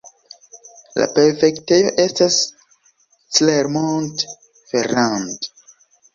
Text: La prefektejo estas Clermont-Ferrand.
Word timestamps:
La 1.01 1.05
prefektejo 1.17 1.91
estas 2.05 2.39
Clermont-Ferrand. 2.79 5.49